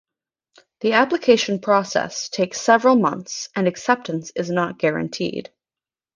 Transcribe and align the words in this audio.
The 0.79 0.93
application 0.93 1.59
process 1.59 2.27
takes 2.27 2.59
several 2.59 2.95
months, 2.95 3.49
and 3.55 3.67
acceptance 3.67 4.31
is 4.35 4.49
not 4.49 4.79
guaranteed. 4.79 5.51